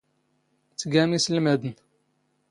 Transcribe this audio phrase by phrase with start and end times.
[0.81, 1.73] ⵜⴳⴰⵎ ⵉⵙⵍⵎⴰⴷⵏ.